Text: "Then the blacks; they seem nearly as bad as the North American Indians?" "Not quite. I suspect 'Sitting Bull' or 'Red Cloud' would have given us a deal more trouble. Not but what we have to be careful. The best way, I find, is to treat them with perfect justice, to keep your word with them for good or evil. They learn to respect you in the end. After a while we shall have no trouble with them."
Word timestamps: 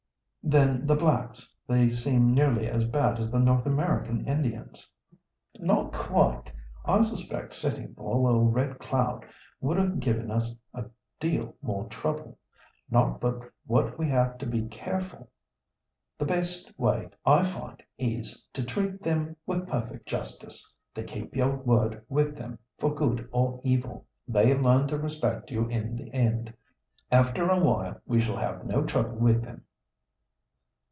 "Then 0.43 0.85
the 0.87 0.95
blacks; 0.95 1.53
they 1.67 1.89
seem 1.91 2.33
nearly 2.33 2.67
as 2.67 2.85
bad 2.85 3.19
as 3.19 3.31
the 3.31 3.39
North 3.39 3.65
American 3.67 4.27
Indians?" 4.27 4.89
"Not 5.59 5.93
quite. 5.93 6.51
I 6.83 7.03
suspect 7.03 7.53
'Sitting 7.53 7.93
Bull' 7.93 8.25
or 8.25 8.49
'Red 8.49 8.77
Cloud' 8.79 9.23
would 9.61 9.77
have 9.77 9.99
given 10.01 10.29
us 10.31 10.53
a 10.73 10.85
deal 11.21 11.55
more 11.61 11.85
trouble. 11.89 12.37
Not 12.89 13.21
but 13.21 13.49
what 13.67 13.97
we 13.99 14.09
have 14.09 14.39
to 14.39 14.45
be 14.47 14.63
careful. 14.67 15.29
The 16.17 16.25
best 16.25 16.77
way, 16.77 17.09
I 17.23 17.43
find, 17.43 17.81
is 17.99 18.45
to 18.53 18.63
treat 18.65 19.01
them 19.03 19.37
with 19.45 19.69
perfect 19.69 20.05
justice, 20.07 20.75
to 20.95 21.03
keep 21.03 21.33
your 21.35 21.55
word 21.55 22.03
with 22.09 22.35
them 22.35 22.57
for 22.79 22.93
good 22.95 23.29
or 23.31 23.61
evil. 23.63 24.05
They 24.27 24.53
learn 24.55 24.87
to 24.87 24.97
respect 24.97 25.49
you 25.51 25.67
in 25.67 25.95
the 25.95 26.11
end. 26.13 26.53
After 27.11 27.47
a 27.49 27.59
while 27.63 28.01
we 28.07 28.19
shall 28.19 28.37
have 28.37 28.65
no 28.65 28.83
trouble 28.83 29.15
with 29.19 29.43
them." 29.43 29.63